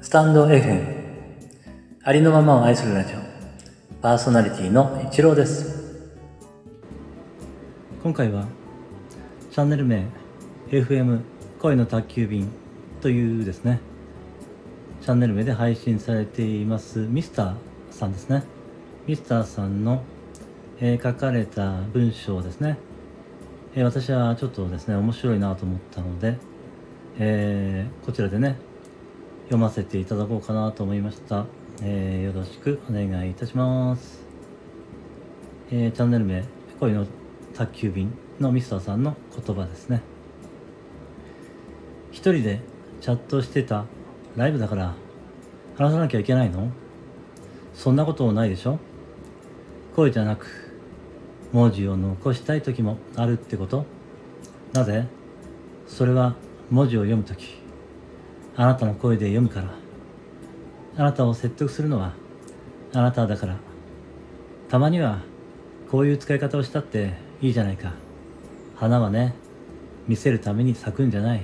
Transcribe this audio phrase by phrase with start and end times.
[0.00, 0.84] スタンド FM
[2.02, 3.18] ありのままを愛するラジオ
[4.00, 6.10] パーソナリティの一郎です。
[8.02, 8.48] 今回は
[9.52, 10.06] チャンネル名
[10.70, 11.20] FM
[11.60, 12.50] 恋の宅急便
[13.00, 13.78] というですね。
[15.02, 17.54] チャンネル名で配信されていますミスター
[17.92, 18.42] さんですね。
[19.06, 20.02] ミスターさんの、
[20.80, 22.76] えー、書かれた文章ですね、
[23.74, 26.36] え、私はちょっとですね面白いなと思ったので、
[27.18, 28.58] えー、こちらでね
[29.44, 31.46] 読ませていただこうかなと思いました、
[31.82, 34.26] えー、よろしくお願いいたします、
[35.70, 36.44] えー、チャンネル名
[36.80, 37.06] 恋の
[37.54, 40.02] 宅急便のミスターさんの言葉ですね。
[42.10, 42.60] 一人で
[43.00, 43.86] チャットしてた
[44.36, 44.94] ライブだから
[45.76, 46.70] 話さなきゃいけないの？
[47.72, 48.78] そんなことないでしょ？
[49.96, 50.71] 声じゃなく
[51.52, 53.84] 文字を残したい時もあるってこと？
[54.72, 55.06] なぜ？
[55.86, 56.34] それは
[56.70, 57.60] 文字を読む時。
[58.56, 59.74] あなたの声で読むから。
[60.96, 62.14] あなたを説得するのは
[62.94, 63.56] あなただから。
[64.70, 65.20] たまには
[65.90, 67.92] こういう使い方をしたっていいじゃないか。
[68.76, 69.34] 花はね
[70.08, 71.42] 見せるために咲くんじゃない。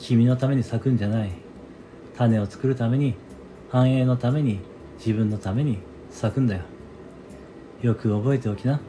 [0.00, 1.30] 君のために咲くんじゃない。
[2.16, 3.14] 種を作るために
[3.70, 4.58] 繁栄のために
[4.98, 5.78] 自分のために
[6.10, 6.62] 咲くんだよ。
[7.82, 8.80] よく覚えておきな。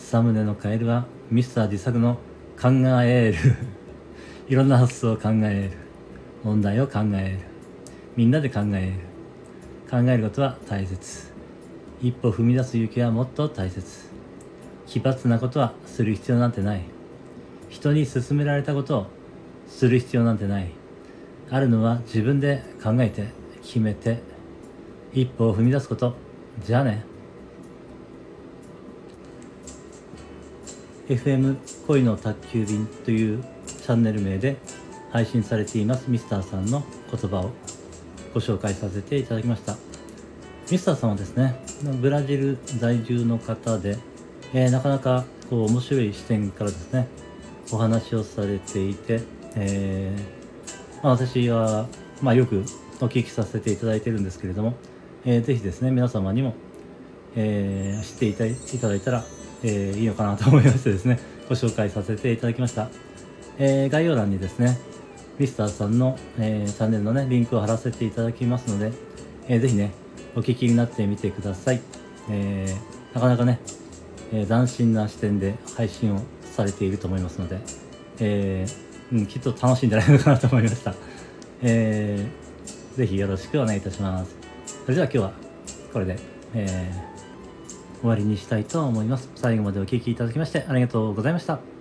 [0.00, 2.16] サムネのカエルはミスター自作の
[2.60, 2.68] 考
[3.02, 3.38] える。
[4.48, 5.76] いろんな発想を考える。
[6.42, 7.38] 問題を考える。
[8.16, 8.92] みんなで考える。
[9.88, 11.30] 考えることは大切。
[12.02, 14.08] 一歩踏み出す勇気はもっと大切。
[14.86, 16.80] 奇抜なことはする必要なんてない。
[17.68, 19.06] 人に勧められたことを
[19.68, 20.72] する必要なんてない。
[21.50, 23.28] あるのは自分で考えて
[23.62, 24.22] 決めて。
[25.12, 26.16] 一歩を踏み出すこと
[26.64, 27.09] じゃあね。
[31.10, 31.56] FM
[31.88, 34.56] 恋の宅急便というチャンネル名で
[35.10, 36.08] 配信されています。
[36.08, 37.50] ミスターさんの言葉を
[38.32, 39.76] ご紹介させていただきました。
[40.70, 41.56] ミスターさんはですね
[42.00, 43.98] ブラジル在住の方で、
[44.54, 47.08] えー、なかなかこう面白い視点からですね
[47.72, 49.20] お話をされていて、
[49.56, 51.88] えー、まあ、私は、
[52.22, 52.64] まあ、よく
[53.00, 54.74] お聞きさせていただいてるんですけれども、
[55.24, 56.54] えー、ぜひですね皆様にも、
[57.36, 59.24] えー、知っていたいただいたら、
[59.62, 61.18] えいいのかなと思いましてですね
[61.48, 62.88] ご紹介させていただきました、
[63.58, 64.78] え概要欄にですね
[65.40, 68.92] ミスターさんの、えー、チャンネルのね、リンクを貼らせていただきますので、
[69.48, 69.92] えー、ぜひね、
[70.36, 71.80] お聞きになってみてください。
[72.28, 73.58] えー、なかなかね、
[74.34, 77.58] えー、斬新な視点で配信をされていると思いますので、
[78.18, 80.94] えー、うん、きっと楽しいんじゃないのかなと思いました。
[81.62, 84.36] えー、ぜひよろしくお願いいたします。
[84.84, 85.32] それでは今日は
[85.90, 86.18] これで、
[86.54, 87.09] えー、
[88.00, 89.30] 終わりにしたいと思います。
[89.34, 91.79] 最後までお聴きいただきましてありがとうございました。